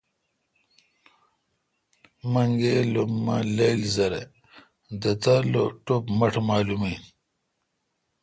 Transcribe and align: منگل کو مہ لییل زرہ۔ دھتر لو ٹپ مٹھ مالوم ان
منگل 2.33 2.89
کو 2.95 3.03
مہ 3.25 3.37
لییل 3.55 3.81
زرہ۔ 3.95 4.21
دھتر 5.01 5.41
لو 5.51 5.63
ٹپ 5.85 6.03
مٹھ 6.17 6.37
مالوم 6.47 6.81
ان 6.89 7.01